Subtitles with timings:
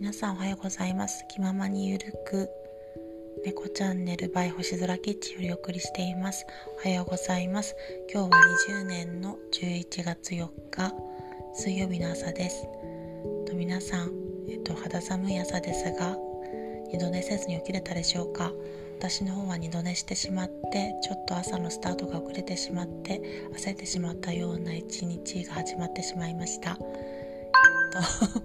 [0.00, 1.24] 皆さんおはようございます。
[1.28, 2.48] 気ままにゆるく
[3.44, 6.46] 猫チャンネル by 星空キッチンよりお送りしています。
[6.84, 7.74] おはようございます。
[8.08, 8.38] 今日は
[8.70, 10.94] 20年の11月4日
[11.52, 12.62] 水曜日の朝です。
[13.46, 14.12] と皆さん、
[14.48, 16.16] えっと、肌寒い朝ですが
[16.92, 18.52] 二度寝せずに起きれたでしょうか？
[19.00, 23.20] 私の方は二度寝してしまってちょっと朝のスタートが遅れてしまって
[23.52, 26.78] 焦ってしまったような一日が始まってしまいました。
[27.90, 27.98] と。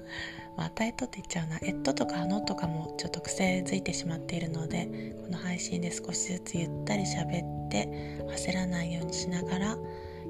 [0.56, 1.58] またえっとって言っちゃうな。
[1.62, 4.86] えっととかあのとかもちょっと癖づいてしまっているので
[5.22, 7.88] この配信で少しずつゆったり喋って
[8.28, 9.78] 焦らないようにしながら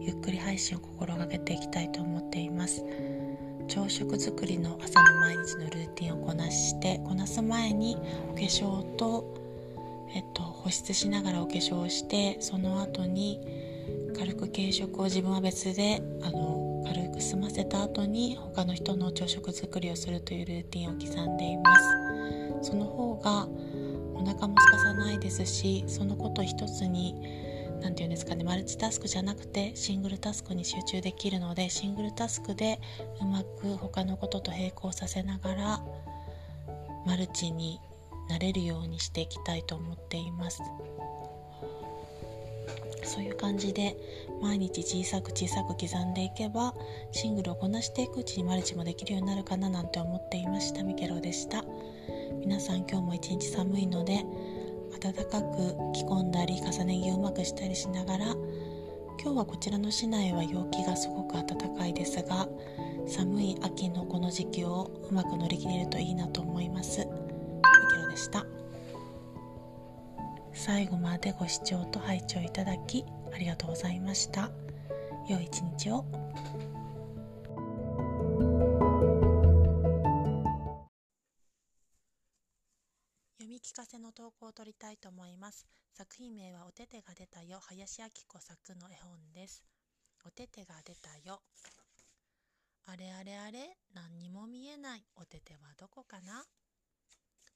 [0.00, 2.84] ゆっくり配信を心がけていきたいと思っています。
[3.68, 7.96] 朝食作りの朝の毎日のルーティンをこなしてこなす前に
[8.30, 9.34] お化粧と
[10.14, 13.40] えっと保湿しながらお化粧をしてその後に
[14.16, 16.55] 軽く軽食を自分は別であの
[17.16, 21.74] く済ませた後に他の人の朝食作りをするというルーティンを刻んでいま
[22.60, 23.48] すその方が
[24.14, 27.14] お腹も空かさないですしそのこと一つに
[27.80, 32.80] 何て言うんですかねマルチタスクじゃなくてシングルタスクに集中できるのでシングルタスクで
[33.20, 35.80] うまく他のことと並行させながら
[37.06, 37.80] マルチに
[38.28, 40.60] なれるようにしていきたいと思っています。
[43.06, 43.96] そういう感じで
[44.42, 46.74] 毎日小さく小さく刻んでいけば
[47.12, 50.82] シングルをこなしていくうちにマルチもできるようになるかななんて思っていました。
[50.82, 51.64] ミケロでした。
[52.40, 54.24] 皆さん今日も一日寒いので
[55.00, 58.24] 暖かく着込んだり重ね着をうまくしたりしながら
[59.20, 62.48] 今日はこちらの市内は陽気がすごく暖かいですが
[63.06, 67.00] 寒い秋のこの時期をうまく乗り切れるといいなと思います。
[67.00, 67.10] ミケ
[68.02, 68.46] ロでした。
[70.58, 74.50] 最後までご視聴と拝聴いただきありがとうございました。
[75.28, 76.04] 良い一日を。
[83.38, 85.66] 読み聞かせの投稿を取りたいと思います。
[85.92, 87.60] 作品名はおててが出たよ。
[87.60, 89.62] 林明子作の絵本です。
[90.24, 91.42] おててが出たよ。
[92.86, 93.76] あれあれあれ。
[93.94, 95.04] 何にも見えない。
[95.16, 96.44] おててはどこかな。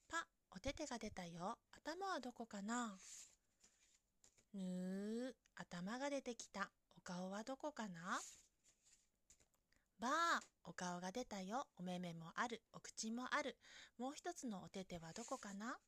[0.09, 1.57] パおててが出たよ。
[1.83, 2.93] 頭はどこかな？
[4.53, 6.71] ぬー頭が出てきた。
[6.99, 8.21] お顔はどこかな？
[9.99, 10.13] ばー
[10.65, 11.67] お顔が出たよ。
[11.79, 12.61] お目目もある。
[12.75, 13.57] お口もある。
[13.99, 15.79] もう一つのおててはどこかな？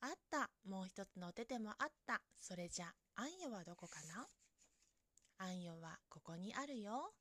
[0.00, 0.48] あった。
[0.66, 2.22] もう一つのおててもあった。
[2.40, 2.86] それじゃ
[3.16, 4.26] あんよはどこかな？
[5.38, 7.12] あんよはここにあるよ。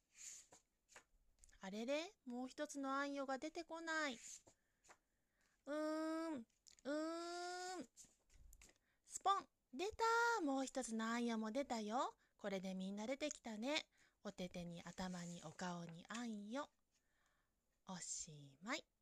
[1.62, 2.14] あれれ？
[2.26, 4.18] もう一つのあんよが出てこない。
[5.66, 7.53] うーん、うーん。
[9.24, 12.14] ポン出たもう一つのあんよも出たよ。
[12.38, 13.86] これでみんな出てきたね。
[14.24, 16.68] おててに頭にお顔にあんよ。
[17.88, 18.32] おし
[18.62, 18.93] まい。